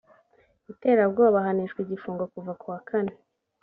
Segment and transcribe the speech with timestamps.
[0.71, 3.13] iterabwoba ahanishwa igifungo kuva ku wa kane